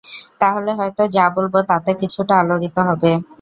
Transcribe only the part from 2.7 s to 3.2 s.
হবে।